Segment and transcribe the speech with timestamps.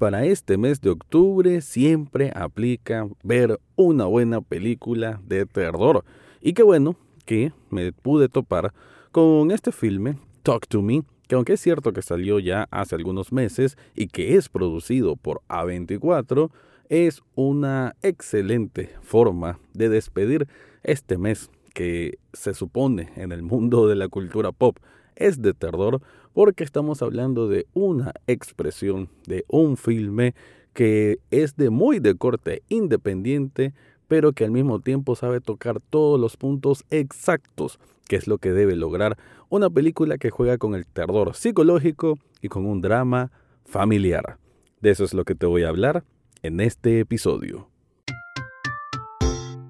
[0.00, 6.06] para este mes de octubre siempre aplica ver una buena película de terror.
[6.40, 8.72] Y qué bueno que me pude topar
[9.12, 13.30] con este filme, Talk to Me, que aunque es cierto que salió ya hace algunos
[13.30, 16.50] meses y que es producido por A24,
[16.88, 20.48] es una excelente forma de despedir
[20.82, 24.78] este mes que se supone en el mundo de la cultura pop
[25.16, 26.00] es de terror
[26.32, 30.34] porque estamos hablando de una expresión de un filme
[30.72, 33.74] que es de muy de corte independiente,
[34.08, 38.52] pero que al mismo tiempo sabe tocar todos los puntos exactos, que es lo que
[38.52, 39.16] debe lograr
[39.48, 43.30] una película que juega con el terror psicológico y con un drama
[43.64, 44.38] familiar.
[44.80, 46.04] De eso es lo que te voy a hablar
[46.42, 47.68] en este episodio.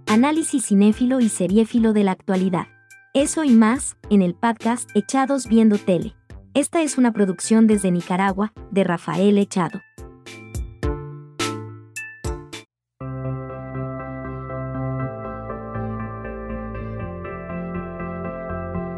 [0.06, 2.66] Análisis cinéfilo y seriéfilo de la actualidad.
[3.12, 6.14] Eso y más, en el podcast Echados Viendo Tele.
[6.54, 9.80] Esta es una producción desde Nicaragua, de Rafael Echado.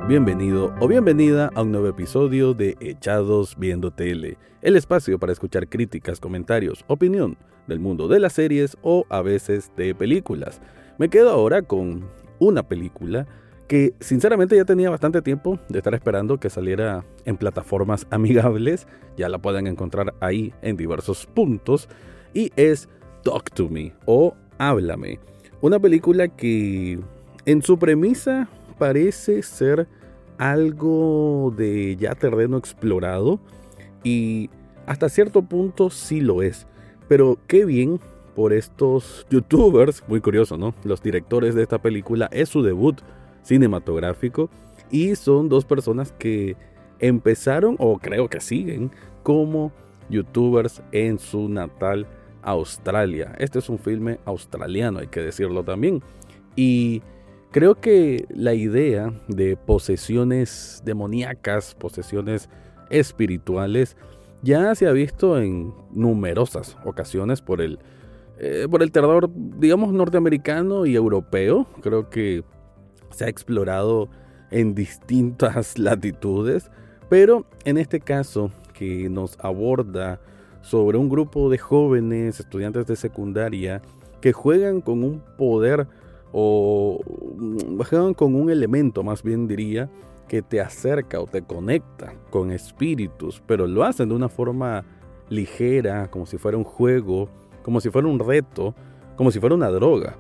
[0.07, 5.71] Bienvenido o bienvenida a un nuevo episodio de Echados Viendo Tele, el espacio para escuchar
[5.71, 10.61] críticas, comentarios, opinión del mundo de las series o a veces de películas.
[10.99, 13.27] Me quedo ahora con una película
[13.73, 19.31] que sinceramente ya tenía bastante tiempo de estar esperando que saliera en plataformas amigables, ya
[19.31, 21.89] la pueden encontrar ahí en diversos puntos,
[22.35, 22.91] y es
[23.25, 25.21] Talk to Me o Háblame,
[25.63, 27.01] una película que
[27.47, 28.47] en su premisa
[28.79, 29.89] parece ser
[30.37, 33.41] algo de ya terreno explorado
[34.05, 34.51] y
[34.85, 36.67] hasta cierto punto sí lo es,
[37.09, 38.01] pero qué bien
[38.35, 40.75] por estos youtubers, muy curioso, ¿no?
[40.85, 43.01] Los directores de esta película es su debut
[43.43, 44.51] cinematográfico
[44.91, 46.57] y son dos personas que
[46.99, 48.91] empezaron o creo que siguen
[49.23, 49.73] como
[50.09, 52.07] youtubers en su natal
[52.43, 53.35] Australia.
[53.39, 56.03] Este es un filme australiano, hay que decirlo también.
[56.57, 57.03] Y
[57.51, 62.49] creo que la idea de posesiones demoníacas, posesiones
[62.91, 63.97] espirituales,
[64.43, 67.79] ya se ha visto en numerosas ocasiones por el,
[68.39, 71.67] eh, por el terror, digamos, norteamericano y europeo.
[71.81, 72.43] Creo que
[73.13, 74.09] se ha explorado
[74.51, 76.71] en distintas latitudes,
[77.09, 80.21] pero en este caso que nos aborda
[80.61, 83.83] sobre un grupo de jóvenes estudiantes de secundaria
[84.21, 85.87] que juegan con un poder
[86.33, 87.01] o
[87.37, 89.91] mm, juegan con un elemento, más bien diría,
[90.29, 94.85] que te acerca o te conecta con espíritus, pero lo hacen de una forma
[95.29, 97.29] ligera, como si fuera un juego,
[97.63, 98.75] como si fuera un reto,
[99.17, 100.17] como si fuera una droga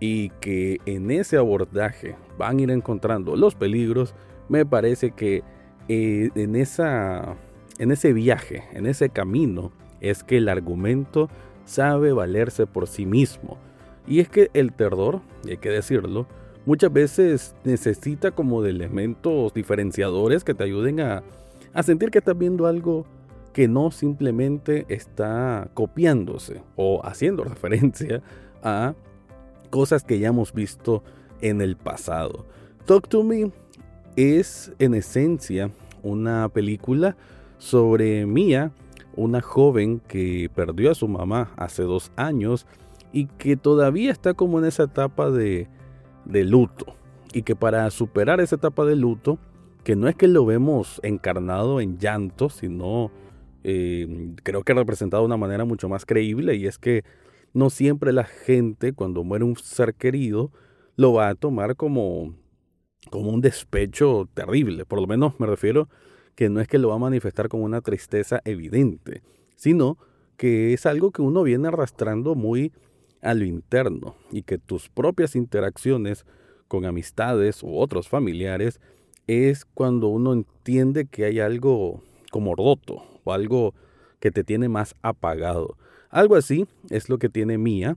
[0.00, 4.14] y que en ese abordaje van a ir encontrando los peligros,
[4.48, 5.44] me parece que
[5.88, 7.36] eh, en, esa,
[7.78, 11.28] en ese viaje, en ese camino, es que el argumento
[11.66, 13.58] sabe valerse por sí mismo.
[14.06, 16.26] Y es que el terror, hay que decirlo,
[16.64, 21.22] muchas veces necesita como de elementos diferenciadores que te ayuden a,
[21.74, 23.04] a sentir que estás viendo algo
[23.52, 28.22] que no simplemente está copiándose o haciendo referencia
[28.62, 28.94] a
[29.70, 31.02] cosas que ya hemos visto
[31.40, 32.46] en el pasado.
[32.86, 33.50] Talk to Me
[34.16, 35.70] es en esencia
[36.02, 37.16] una película
[37.58, 38.72] sobre Mia,
[39.16, 42.66] una joven que perdió a su mamá hace dos años
[43.12, 45.68] y que todavía está como en esa etapa de,
[46.24, 46.86] de luto.
[47.32, 49.38] Y que para superar esa etapa de luto,
[49.84, 53.10] que no es que lo vemos encarnado en llanto, sino
[53.62, 57.04] eh, creo que representado de una manera mucho más creíble y es que
[57.52, 60.52] no siempre la gente cuando muere un ser querido
[60.96, 62.34] lo va a tomar como,
[63.10, 64.84] como un despecho terrible.
[64.84, 65.88] Por lo menos me refiero
[66.34, 69.22] que no es que lo va a manifestar como una tristeza evidente,
[69.56, 69.98] sino
[70.36, 72.72] que es algo que uno viene arrastrando muy
[73.22, 76.24] a lo interno y que tus propias interacciones
[76.68, 78.80] con amistades u otros familiares
[79.26, 83.74] es cuando uno entiende que hay algo como roto o algo
[84.18, 85.76] que te tiene más apagado.
[86.10, 87.96] Algo así es lo que tiene Mía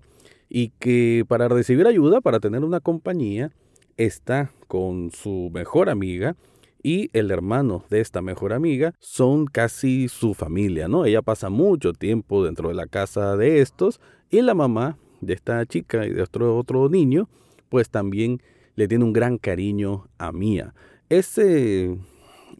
[0.49, 3.51] y que para recibir ayuda, para tener una compañía,
[3.97, 6.35] está con su mejor amiga
[6.83, 11.05] y el hermano de esta mejor amiga son casi su familia, ¿no?
[11.05, 13.99] Ella pasa mucho tiempo dentro de la casa de estos
[14.29, 17.29] y la mamá de esta chica y de otro, otro niño,
[17.69, 18.41] pues también
[18.75, 20.73] le tiene un gran cariño a Mía.
[21.09, 21.97] Ese,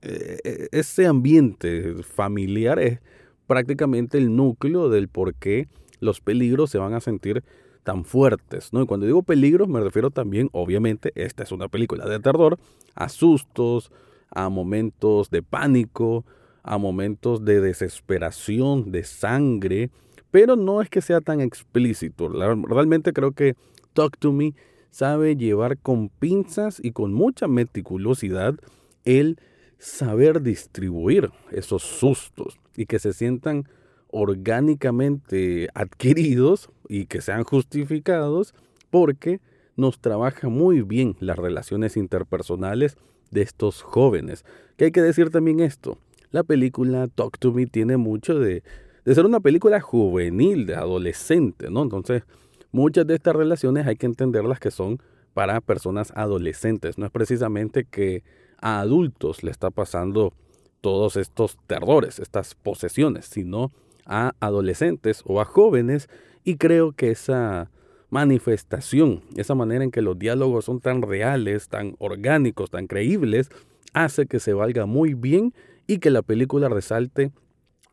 [0.02, 3.00] eh, ese ambiente familiar es
[3.48, 5.68] prácticamente el núcleo del por qué
[6.00, 7.44] los peligros se van a sentir
[7.84, 8.82] tan fuertes, ¿no?
[8.82, 12.58] Y cuando digo peligros me refiero también, obviamente, esta es una película de terror,
[12.96, 13.92] a sustos,
[14.30, 16.26] a momentos de pánico,
[16.64, 19.92] a momentos de desesperación, de sangre,
[20.32, 22.30] pero no es que sea tan explícito.
[22.30, 23.56] Realmente creo que
[23.94, 24.56] Talk to Me
[24.90, 28.56] sabe llevar con pinzas y con mucha meticulosidad
[29.04, 29.38] el
[29.84, 33.68] saber distribuir esos sustos y que se sientan
[34.12, 38.54] orgánicamente adquiridos y que sean justificados
[38.90, 39.42] porque
[39.76, 42.96] nos trabaja muy bien las relaciones interpersonales
[43.32, 44.46] de estos jóvenes.
[44.78, 45.98] Que hay que decir también esto,
[46.32, 48.64] la película Talk to Me tiene mucho de,
[49.04, 51.84] de ser una película juvenil, de adolescente, ¿no?
[51.84, 52.24] Entonces,
[52.72, 55.02] muchas de estas relaciones hay que entenderlas que son
[55.34, 58.24] para personas adolescentes, no es precisamente que
[58.64, 60.34] a adultos le está pasando
[60.80, 63.74] todos estos terrores, estas posesiones, sino
[64.06, 66.10] a adolescentes o a jóvenes
[66.46, 67.70] y creo que esa
[68.10, 73.50] manifestación, esa manera en que los diálogos son tan reales, tan orgánicos, tan creíbles,
[73.92, 75.54] hace que se valga muy bien
[75.86, 77.34] y que la película resalte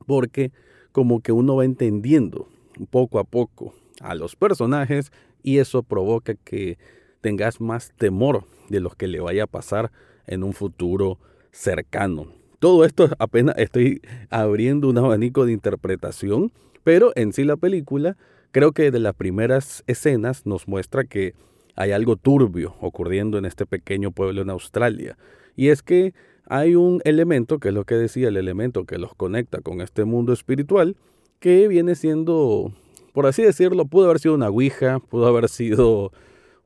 [0.07, 0.53] porque
[0.93, 2.49] como que uno va entendiendo
[2.91, 5.11] poco a poco a los personajes
[5.43, 6.79] y eso provoca que
[7.23, 9.91] tengas más temor de lo que le vaya a pasar
[10.31, 11.19] en un futuro
[11.53, 12.29] cercano.
[12.59, 14.01] Todo esto apenas estoy
[14.31, 16.53] abriendo un abanico de interpretación,
[16.85, 18.17] pero en sí la película
[18.53, 21.35] creo que de las primeras escenas nos muestra que
[21.77, 25.17] hay algo turbio ocurriendo en este pequeño pueblo en Australia.
[25.57, 26.15] Y es que
[26.47, 30.05] hay un elemento, que es lo que decía, el elemento que los conecta con este
[30.05, 30.97] mundo espiritual,
[31.39, 32.73] que viene siendo,
[33.13, 36.13] por así decirlo, pudo haber sido una ouija, pudo haber sido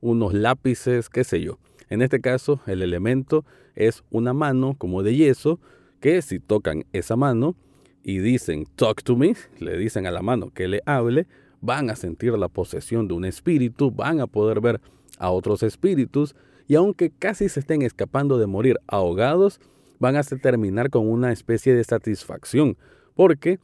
[0.01, 1.57] unos lápices, qué sé yo.
[1.89, 3.45] En este caso, el elemento
[3.75, 5.59] es una mano como de yeso,
[5.99, 7.55] que si tocan esa mano
[8.03, 11.27] y dicen talk to me, le dicen a la mano que le hable,
[11.61, 14.81] van a sentir la posesión de un espíritu, van a poder ver
[15.17, 16.35] a otros espíritus
[16.67, 19.59] y aunque casi se estén escapando de morir ahogados,
[19.99, 22.77] van a terminar con una especie de satisfacción,
[23.15, 23.59] porque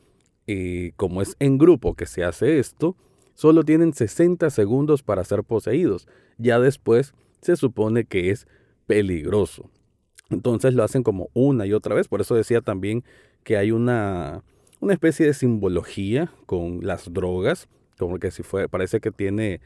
[0.48, 2.96] eh, como es en grupo que se hace esto,
[3.34, 6.08] solo tienen 60 segundos para ser poseídos.
[6.38, 8.48] Ya después se supone que es
[8.88, 9.70] peligroso.
[10.30, 12.08] Entonces lo hacen como una y otra vez.
[12.08, 13.04] Por eso decía también
[13.44, 14.44] que hay una,
[14.80, 17.68] una especie de simbología con las drogas,
[17.98, 19.60] como que si fue, parece que tiene,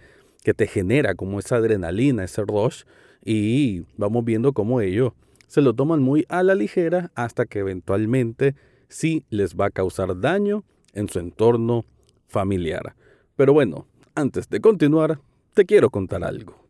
[0.44, 2.83] que te genera como esa adrenalina, ese rush,
[3.24, 5.13] y vamos viendo cómo ellos
[5.48, 8.56] se lo toman muy a la ligera hasta que eventualmente
[8.88, 10.63] sí les va a causar daño
[10.94, 11.86] en su entorno
[12.28, 12.95] familiar.
[13.36, 15.19] Pero bueno, antes de continuar,
[15.54, 16.64] te quiero contar algo.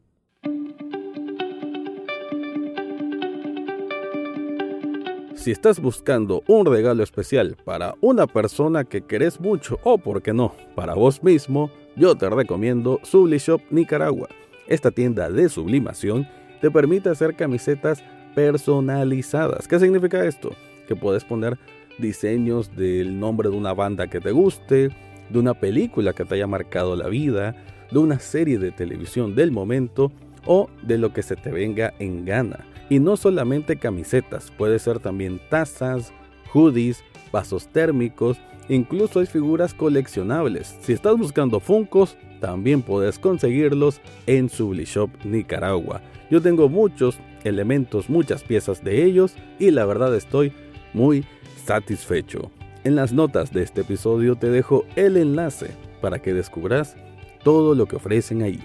[5.45, 10.33] Si estás buscando un regalo especial para una persona que querés mucho o, por qué
[10.33, 14.27] no, para vos mismo, yo te recomiendo Sublishop Nicaragua.
[14.65, 16.27] Esta tienda de sublimación
[16.61, 18.03] te permite hacer camisetas
[18.33, 19.67] personalizadas.
[19.67, 20.49] ¿Qué significa esto?
[20.87, 21.59] Que puedes poner
[21.99, 24.89] diseños del nombre de una banda que te guste,
[25.29, 27.55] de una película que te haya marcado la vida,
[27.91, 30.11] de una serie de televisión del momento
[30.47, 32.65] o de lo que se te venga en gana.
[32.89, 36.13] Y no solamente camisetas, puede ser también tazas,
[36.53, 38.37] hoodies, vasos térmicos,
[38.69, 40.77] incluso hay figuras coleccionables.
[40.81, 46.01] Si estás buscando Funcos, también puedes conseguirlos en Sublishop Nicaragua.
[46.29, 50.51] Yo tengo muchos elementos, muchas piezas de ellos y la verdad estoy
[50.93, 51.25] muy
[51.65, 52.51] satisfecho.
[52.83, 55.71] En las notas de este episodio te dejo el enlace
[56.01, 56.95] para que descubras
[57.43, 58.59] todo lo que ofrecen ahí.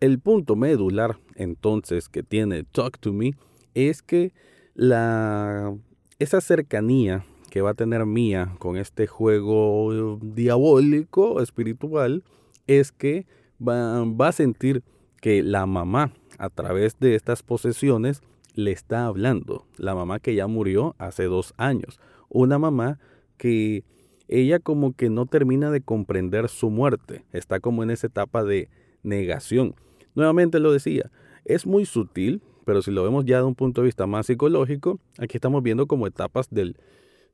[0.00, 3.34] El punto medular entonces que tiene Talk to Me
[3.74, 4.32] es que
[4.74, 5.76] la,
[6.18, 12.24] esa cercanía que va a tener Mía con este juego diabólico, espiritual,
[12.66, 13.26] es que
[13.60, 14.82] va, va a sentir
[15.20, 18.22] que la mamá, a través de estas posesiones,
[18.54, 19.66] le está hablando.
[19.76, 22.00] La mamá que ya murió hace dos años.
[22.30, 22.98] Una mamá
[23.36, 23.84] que
[24.28, 27.26] ella como que no termina de comprender su muerte.
[27.32, 28.70] Está como en esa etapa de
[29.02, 29.74] negación.
[30.14, 31.10] Nuevamente lo decía,
[31.44, 35.00] es muy sutil, pero si lo vemos ya de un punto de vista más psicológico,
[35.18, 36.76] aquí estamos viendo como etapas del,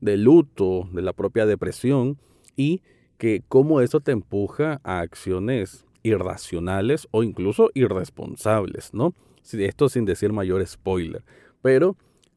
[0.00, 2.18] del luto, de la propia depresión
[2.56, 2.82] y
[3.18, 9.14] que cómo eso te empuja a acciones irracionales o incluso irresponsables, ¿no?
[9.52, 11.24] Esto sin decir mayor spoiler.
[11.62, 11.96] Pero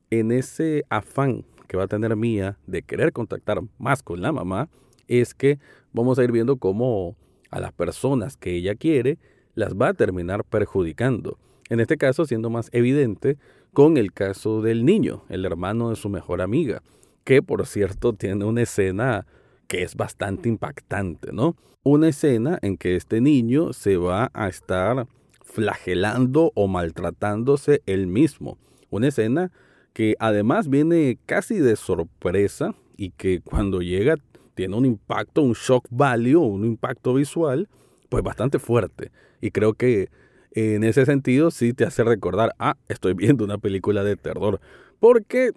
[0.09, 4.69] en ese afán que va a tener Mía de querer contactar más con la mamá,
[5.07, 5.59] es que
[5.93, 7.15] vamos a ir viendo cómo
[7.51, 9.19] a las personas que ella quiere
[9.59, 11.37] las va a terminar perjudicando.
[11.69, 13.37] En este caso siendo más evidente
[13.73, 16.81] con el caso del niño, el hermano de su mejor amiga,
[17.23, 19.27] que por cierto tiene una escena
[19.67, 21.55] que es bastante impactante, ¿no?
[21.83, 25.07] Una escena en que este niño se va a estar
[25.43, 28.57] flagelando o maltratándose él mismo.
[28.89, 29.51] Una escena
[29.93, 34.15] que además viene casi de sorpresa y que cuando llega
[34.55, 37.67] tiene un impacto, un shock value, un impacto visual,
[38.09, 39.11] pues bastante fuerte.
[39.41, 40.09] Y creo que
[40.51, 44.59] en ese sentido sí te hace recordar, ah, estoy viendo una película de terror.
[44.99, 45.51] Porque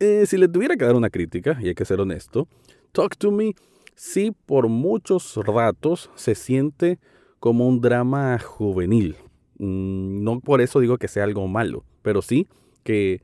[0.00, 2.48] eh, si le tuviera que dar una crítica, y hay que ser honesto,
[2.92, 3.54] Talk to Me
[3.94, 6.98] sí por muchos ratos se siente
[7.38, 9.16] como un drama juvenil.
[9.58, 12.48] Mm, no por eso digo que sea algo malo, pero sí
[12.82, 13.22] que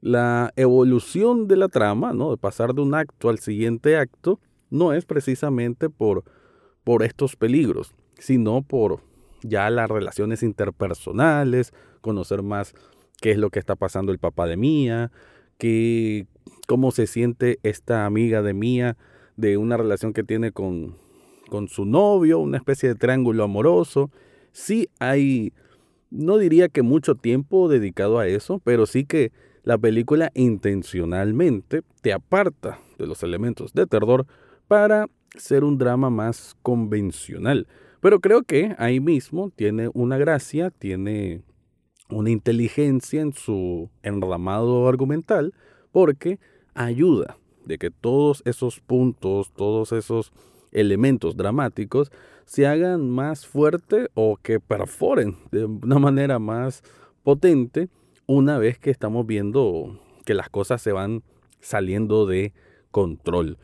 [0.00, 2.30] la evolución de la trama, ¿no?
[2.30, 4.38] de pasar de un acto al siguiente acto,
[4.70, 6.24] no es precisamente por,
[6.84, 9.00] por estos peligros, sino por
[9.42, 12.74] ya las relaciones interpersonales, conocer más
[13.20, 15.10] qué es lo que está pasando el papá de Mía,
[15.58, 16.26] qué,
[16.66, 18.96] cómo se siente esta amiga de Mía
[19.36, 20.96] de una relación que tiene con,
[21.48, 24.10] con su novio, una especie de triángulo amoroso.
[24.52, 25.52] Sí hay,
[26.10, 29.32] no diría que mucho tiempo dedicado a eso, pero sí que
[29.62, 34.26] la película intencionalmente te aparta de los elementos de terror
[34.66, 35.06] para
[35.36, 37.66] ser un drama más convencional.
[38.00, 41.42] Pero creo que ahí mismo tiene una gracia, tiene
[42.08, 45.52] una inteligencia en su enramado argumental,
[45.92, 46.38] porque
[46.74, 50.32] ayuda de que todos esos puntos, todos esos
[50.72, 52.10] elementos dramáticos
[52.44, 56.82] se hagan más fuerte o que perforen de una manera más
[57.22, 57.88] potente
[58.26, 61.22] una vez que estamos viendo que las cosas se van
[61.60, 62.52] saliendo de
[62.90, 63.58] control.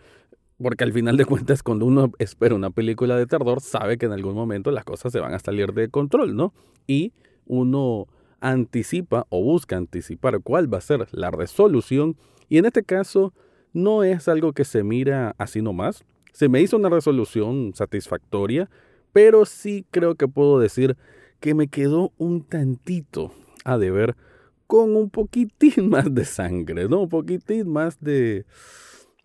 [0.65, 4.13] Porque al final de cuentas, cuando uno espera una película de terror, sabe que en
[4.13, 6.55] algún momento las cosas se van a salir de control, ¿no?
[6.87, 7.13] Y
[7.45, 8.09] uno
[8.41, 12.17] anticipa o busca anticipar cuál va a ser la resolución.
[12.49, 13.35] Y en este caso,
[13.75, 16.03] no es algo que se mira así nomás.
[16.33, 18.71] Se me hizo una resolución satisfactoria,
[19.13, 20.97] pero sí creo que puedo decir
[21.41, 23.33] que me quedó un tantito
[23.67, 24.17] a deber
[24.67, 27.03] con un poquitín más de sangre, ¿no?
[27.03, 28.47] Un poquitín más de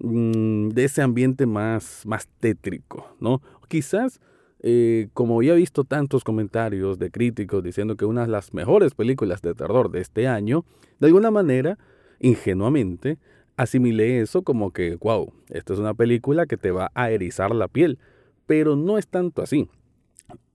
[0.01, 3.41] Mm, de ese ambiente más, más tétrico, ¿no?
[3.67, 4.21] Quizás,
[4.61, 9.41] eh, como he visto tantos comentarios de críticos diciendo que una de las mejores películas
[9.41, 10.63] de terror de este año,
[10.99, 11.77] de alguna manera,
[12.21, 13.17] ingenuamente,
[13.57, 17.67] asimilé eso como que, wow, esta es una película que te va a erizar la
[17.67, 17.99] piel,
[18.45, 19.67] pero no es tanto así.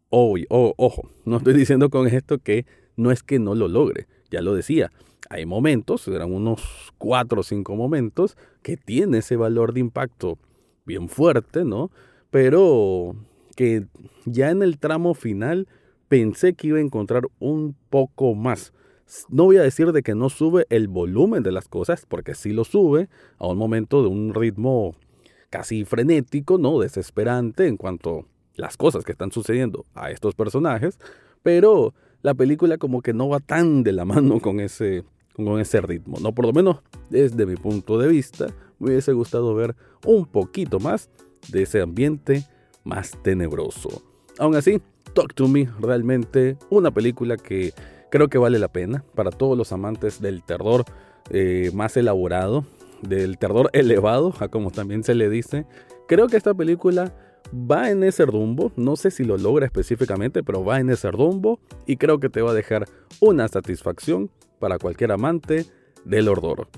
[0.08, 2.64] Oh, ojo, no estoy diciendo con esto que
[2.96, 4.90] no es que no lo logre, ya lo decía,
[5.30, 10.38] hay momentos, eran unos cuatro o cinco momentos, que tiene ese valor de impacto
[10.84, 11.90] bien fuerte, ¿no?
[12.30, 13.14] Pero
[13.56, 13.86] que
[14.24, 15.68] ya en el tramo final
[16.08, 18.72] pensé que iba a encontrar un poco más.
[19.28, 22.52] No voy a decir de que no sube el volumen de las cosas, porque sí
[22.52, 24.94] lo sube a un momento de un ritmo
[25.50, 26.80] casi frenético, ¿no?
[26.80, 28.24] Desesperante en cuanto a
[28.56, 30.98] las cosas que están sucediendo a estos personajes,
[31.42, 31.94] pero
[32.24, 35.04] la película como que no va tan de la mano con ese
[35.34, 36.16] con ese ritmo.
[36.20, 36.78] No, por lo menos
[37.10, 38.46] desde mi punto de vista,
[38.78, 39.76] me hubiese gustado ver
[40.06, 41.10] un poquito más
[41.48, 42.46] de ese ambiente
[42.82, 44.02] más tenebroso.
[44.38, 44.80] Aún así,
[45.12, 47.74] Talk to Me, realmente una película que
[48.10, 50.84] creo que vale la pena para todos los amantes del terror
[51.28, 52.64] eh, más elaborado,
[53.02, 55.66] del terror elevado, como también se le dice.
[56.08, 57.12] Creo que esta película
[57.52, 61.60] va en ese rumbo, no sé si lo logra específicamente, pero va en ese rumbo
[61.86, 62.86] y creo que te va a dejar
[63.20, 65.66] una satisfacción para cualquier amante
[66.04, 66.68] del Ordoro.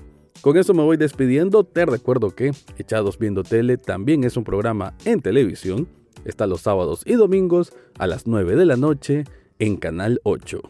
[0.41, 4.93] Con eso me voy despidiendo, te recuerdo que Echados Viendo Tele también es un programa
[5.05, 5.87] en televisión,
[6.25, 9.23] está los sábados y domingos a las 9 de la noche
[9.59, 10.61] en Canal 8.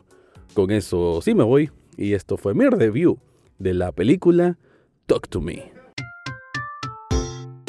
[0.53, 3.19] Con eso sí me voy y esto fue mi review
[3.59, 4.57] de la película
[5.05, 5.76] Talk to Me.